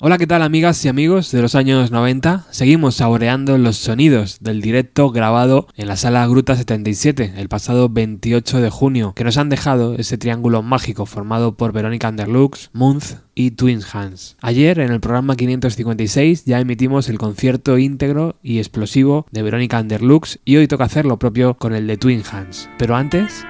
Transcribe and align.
Hola, 0.00 0.16
¿qué 0.16 0.28
tal 0.28 0.42
amigas 0.42 0.84
y 0.84 0.88
amigos 0.88 1.32
de 1.32 1.42
los 1.42 1.56
años 1.56 1.90
90? 1.90 2.46
Seguimos 2.52 2.94
saboreando 2.94 3.58
los 3.58 3.78
sonidos 3.78 4.38
del 4.40 4.60
directo 4.60 5.10
grabado 5.10 5.66
en 5.74 5.88
la 5.88 5.96
sala 5.96 6.24
Gruta 6.28 6.54
77 6.54 7.32
el 7.36 7.48
pasado 7.48 7.88
28 7.88 8.60
de 8.60 8.70
junio, 8.70 9.12
que 9.16 9.24
nos 9.24 9.38
han 9.38 9.48
dejado 9.48 9.96
ese 9.96 10.16
triángulo 10.16 10.62
mágico 10.62 11.04
formado 11.04 11.56
por 11.56 11.72
Verónica 11.72 12.10
Underlux, 12.10 12.70
Munz 12.72 13.16
y 13.34 13.50
Twins 13.50 13.92
Hands. 13.92 14.36
Ayer 14.40 14.78
en 14.78 14.92
el 14.92 15.00
programa 15.00 15.34
556 15.34 16.44
ya 16.44 16.60
emitimos 16.60 17.08
el 17.08 17.18
concierto 17.18 17.76
íntegro 17.76 18.36
y 18.40 18.58
explosivo 18.58 19.26
de 19.32 19.42
Verónica 19.42 19.80
Underlux 19.80 20.38
y 20.44 20.58
hoy 20.58 20.68
toca 20.68 20.84
hacer 20.84 21.06
lo 21.06 21.18
propio 21.18 21.54
con 21.54 21.74
el 21.74 21.88
de 21.88 21.96
Twin 21.96 22.22
Hands. 22.30 22.70
Pero 22.78 22.94
antes... 22.94 23.44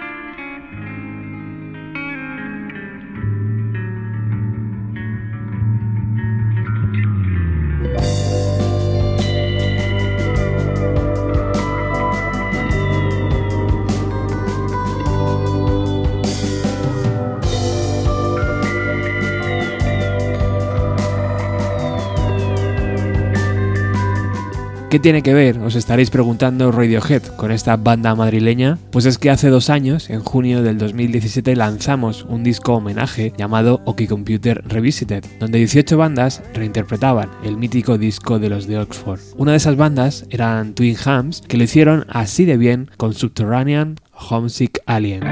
¿Qué 24.98 25.02
tiene 25.02 25.22
que 25.22 25.32
ver, 25.32 25.58
os 25.58 25.76
estaréis 25.76 26.10
preguntando 26.10 26.72
Radiohead 26.72 27.22
con 27.36 27.52
esta 27.52 27.76
banda 27.76 28.16
madrileña? 28.16 28.78
Pues 28.90 29.06
es 29.06 29.16
que 29.16 29.30
hace 29.30 29.48
dos 29.48 29.70
años, 29.70 30.10
en 30.10 30.24
junio 30.24 30.60
del 30.64 30.76
2017, 30.76 31.54
lanzamos 31.54 32.24
un 32.24 32.42
disco 32.42 32.74
homenaje 32.74 33.32
llamado 33.38 33.80
Oki 33.84 34.08
Computer 34.08 34.60
Revisited, 34.66 35.24
donde 35.38 35.58
18 35.58 35.96
bandas 35.96 36.42
reinterpretaban 36.52 37.30
el 37.44 37.56
mítico 37.56 37.96
disco 37.96 38.40
de 38.40 38.48
los 38.48 38.66
de 38.66 38.80
Oxford. 38.80 39.20
Una 39.36 39.52
de 39.52 39.58
esas 39.58 39.76
bandas 39.76 40.26
eran 40.30 40.74
Twin 40.74 40.96
Hams, 41.04 41.42
que 41.42 41.58
lo 41.58 41.62
hicieron 41.62 42.04
así 42.08 42.44
de 42.44 42.56
bien 42.56 42.90
con 42.96 43.14
Subterranean 43.14 44.00
Homesick 44.10 44.80
Alien. 44.84 45.22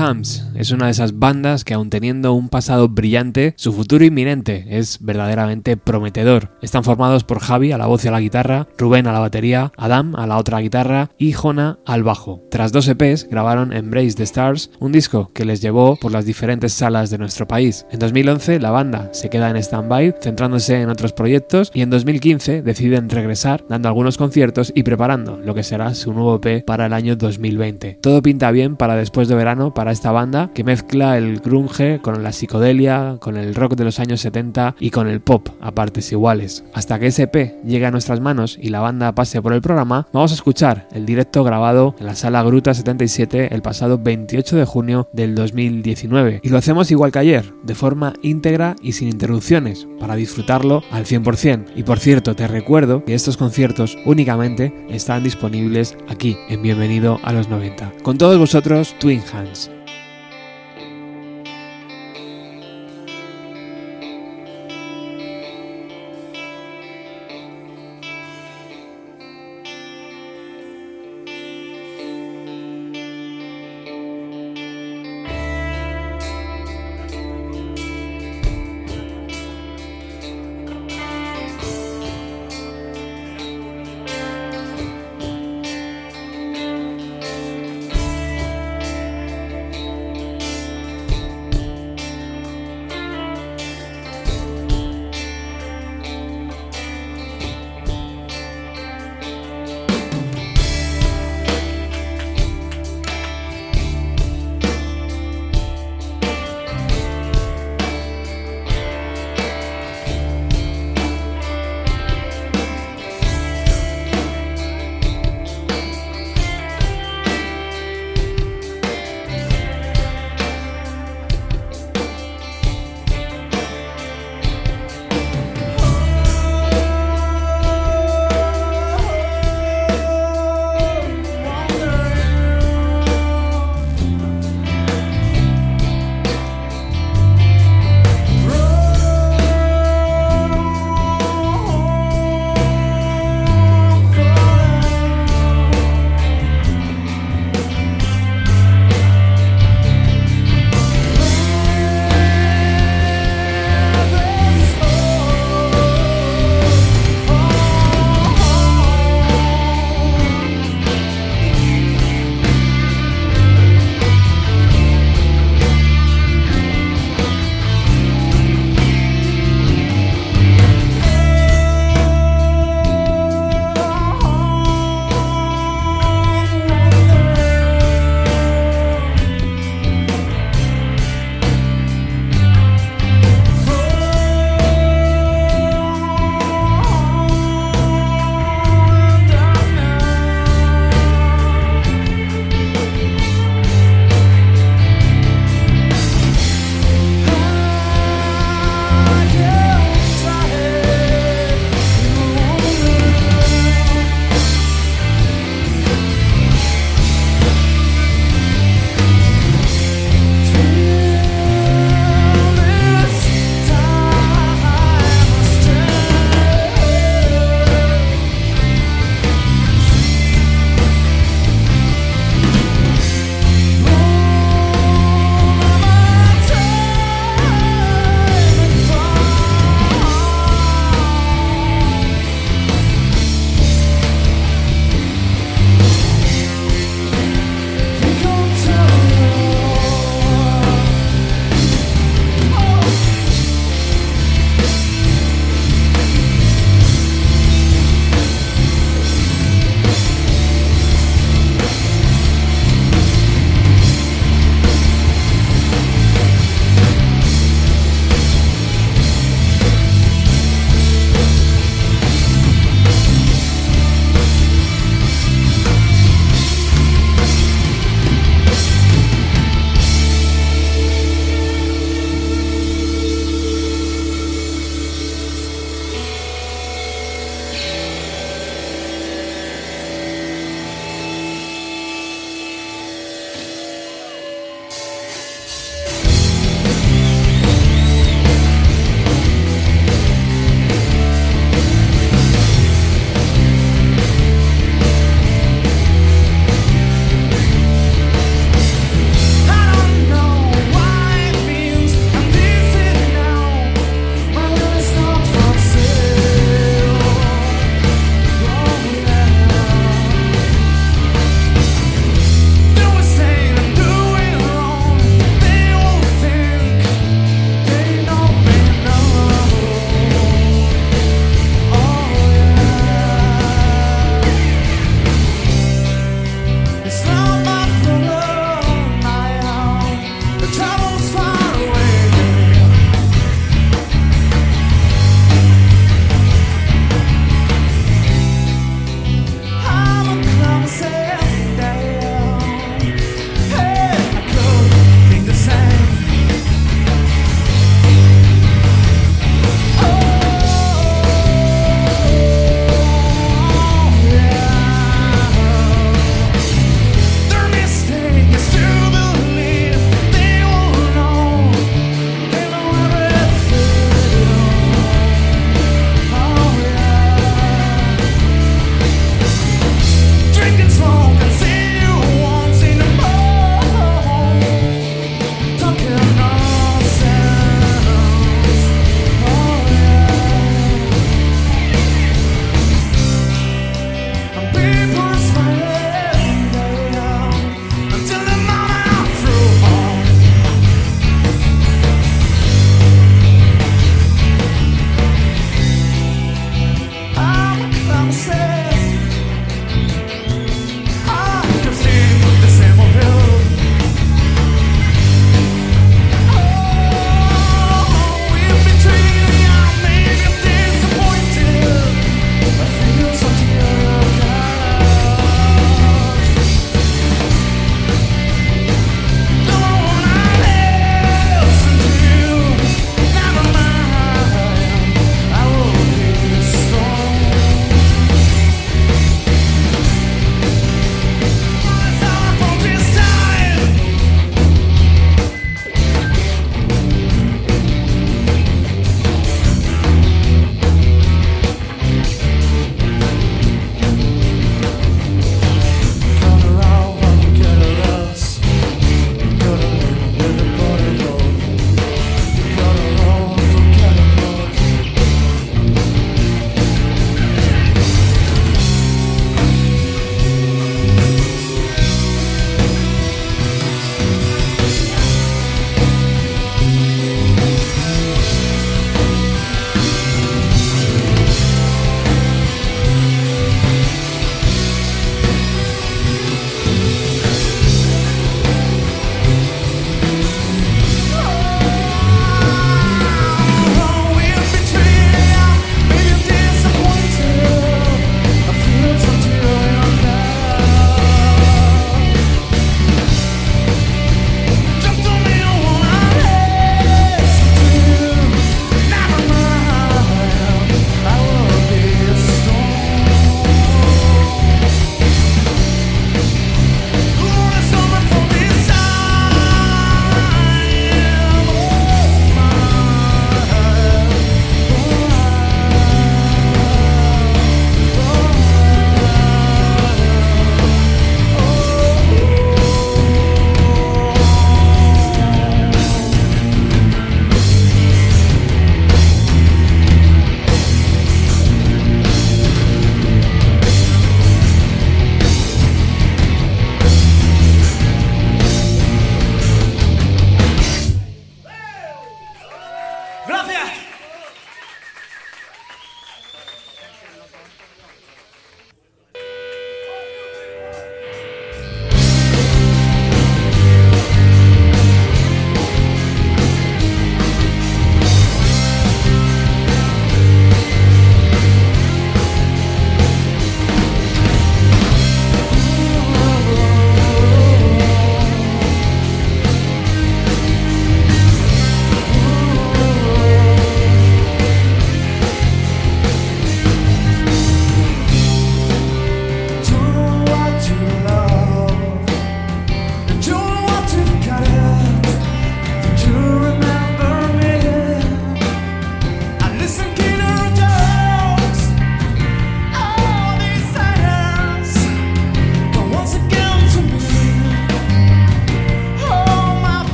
Twin 0.00 0.06
Hams 0.16 0.49
es 0.60 0.72
una 0.72 0.84
de 0.86 0.90
esas 0.90 1.18
bandas 1.18 1.64
que 1.64 1.72
aun 1.72 1.88
teniendo 1.88 2.34
un 2.34 2.50
pasado 2.50 2.86
brillante, 2.90 3.54
su 3.56 3.72
futuro 3.72 4.04
inminente 4.04 4.66
es 4.68 4.98
verdaderamente 5.00 5.78
prometedor. 5.78 6.50
Están 6.60 6.84
formados 6.84 7.24
por 7.24 7.40
Javi 7.40 7.72
a 7.72 7.78
la 7.78 7.86
voz 7.86 8.04
y 8.04 8.08
a 8.08 8.10
la 8.10 8.20
guitarra, 8.20 8.68
Rubén 8.76 9.06
a 9.06 9.12
la 9.12 9.20
batería, 9.20 9.72
Adam 9.78 10.14
a 10.16 10.26
la 10.26 10.36
otra 10.36 10.60
guitarra 10.60 11.12
y 11.16 11.32
Jona 11.32 11.78
al 11.86 12.02
bajo. 12.02 12.42
Tras 12.50 12.72
dos 12.72 12.88
EPs 12.88 13.26
grabaron 13.30 13.72
Embrace 13.72 14.12
the 14.12 14.24
Stars, 14.24 14.70
un 14.80 14.92
disco 14.92 15.30
que 15.32 15.46
les 15.46 15.62
llevó 15.62 15.96
por 15.96 16.12
las 16.12 16.26
diferentes 16.26 16.74
salas 16.74 17.08
de 17.08 17.16
nuestro 17.16 17.48
país. 17.48 17.86
En 17.90 17.98
2011 17.98 18.60
la 18.60 18.70
banda 18.70 19.08
se 19.14 19.30
queda 19.30 19.48
en 19.48 19.56
stand-by, 19.56 20.16
centrándose 20.20 20.78
en 20.78 20.90
otros 20.90 21.14
proyectos 21.14 21.70
y 21.72 21.80
en 21.80 21.88
2015 21.88 22.60
deciden 22.60 23.08
regresar 23.08 23.64
dando 23.66 23.88
algunos 23.88 24.18
conciertos 24.18 24.72
y 24.74 24.82
preparando 24.82 25.38
lo 25.38 25.54
que 25.54 25.62
será 25.62 25.94
su 25.94 26.12
nuevo 26.12 26.38
EP 26.42 26.66
para 26.66 26.84
el 26.84 26.92
año 26.92 27.16
2020. 27.16 27.98
Todo 28.02 28.20
pinta 28.20 28.50
bien 28.50 28.76
para 28.76 28.96
después 28.96 29.26
de 29.26 29.36
verano 29.36 29.72
para 29.72 29.92
esta 29.92 30.12
banda 30.12 30.49
que 30.54 30.64
mezcla 30.64 31.18
el 31.18 31.40
grunge 31.40 32.00
con 32.00 32.22
la 32.22 32.32
psicodelia, 32.32 33.16
con 33.20 33.36
el 33.36 33.54
rock 33.54 33.74
de 33.74 33.84
los 33.84 34.00
años 34.00 34.20
70 34.20 34.76
y 34.78 34.90
con 34.90 35.08
el 35.08 35.20
pop 35.20 35.48
a 35.60 35.72
partes 35.72 36.10
iguales. 36.12 36.64
Hasta 36.74 36.98
que 36.98 37.08
ese 37.08 37.24
EP 37.24 37.62
llegue 37.64 37.86
a 37.86 37.90
nuestras 37.90 38.20
manos 38.20 38.58
y 38.60 38.68
la 38.68 38.80
banda 38.80 39.14
pase 39.14 39.42
por 39.42 39.52
el 39.52 39.62
programa, 39.62 40.08
vamos 40.12 40.32
a 40.32 40.34
escuchar 40.34 40.88
el 40.92 41.06
directo 41.06 41.44
grabado 41.44 41.94
en 41.98 42.06
la 42.06 42.14
sala 42.14 42.42
Gruta 42.42 42.74
77 42.74 43.54
el 43.54 43.62
pasado 43.62 43.98
28 43.98 44.56
de 44.56 44.64
junio 44.64 45.08
del 45.12 45.34
2019. 45.34 46.40
Y 46.42 46.48
lo 46.48 46.58
hacemos 46.58 46.90
igual 46.90 47.12
que 47.12 47.18
ayer, 47.18 47.52
de 47.62 47.74
forma 47.74 48.14
íntegra 48.22 48.76
y 48.82 48.92
sin 48.92 49.08
interrupciones, 49.08 49.86
para 49.98 50.16
disfrutarlo 50.16 50.82
al 50.90 51.04
100%. 51.04 51.66
Y 51.76 51.82
por 51.82 51.98
cierto, 51.98 52.34
te 52.34 52.48
recuerdo 52.48 53.04
que 53.04 53.14
estos 53.14 53.36
conciertos 53.36 53.96
únicamente 54.04 54.86
están 54.88 55.22
disponibles 55.22 55.96
aquí 56.08 56.36
en 56.48 56.62
Bienvenido 56.62 57.18
a 57.22 57.32
los 57.32 57.48
90. 57.48 57.92
Con 58.02 58.18
todos 58.18 58.38
vosotros, 58.38 58.94
Twin 58.98 59.22
Hands. 59.32 59.79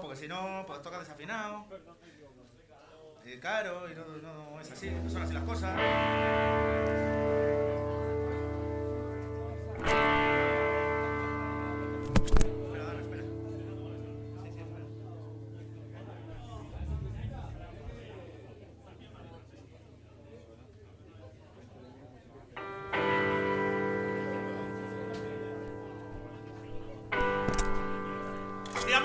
Porque 0.00 0.16
si 0.16 0.28
no, 0.28 0.64
pues 0.66 0.82
tocas 0.82 1.00
desafinado. 1.00 1.66
Y 3.24 3.38
claro, 3.38 3.90
y 3.90 3.94
no, 3.94 4.04
no 4.22 4.60
es 4.60 4.70
así, 4.70 4.90
no 4.90 5.08
son 5.08 5.22
así 5.22 5.34
las 5.34 5.44
cosas. 5.44 5.78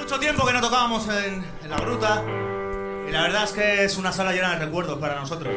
Mucho 0.05 0.19
tiempo 0.19 0.45
que 0.45 0.53
no 0.53 0.61
tocábamos 0.61 1.07
en, 1.09 1.43
la 1.67 1.77
gruta 1.77 2.23
y 3.07 3.11
la 3.11 3.23
verdad 3.23 3.45
es 3.45 3.51
que 3.53 3.85
es 3.85 3.97
una 3.97 4.11
sala 4.11 4.33
llena 4.33 4.51
de 4.51 4.63
recuerdos 4.63 4.99
para 4.99 5.19
nosotros. 5.19 5.51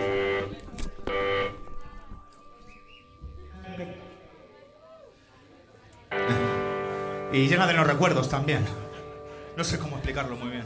Y 7.30 7.46
llena 7.46 7.66
de 7.66 7.74
los 7.74 7.86
recuerdos 7.86 8.30
también. 8.30 8.64
No 9.54 9.64
sé 9.64 9.78
cómo 9.78 9.96
explicarlo 9.96 10.34
muy 10.36 10.48
bien. 10.48 10.64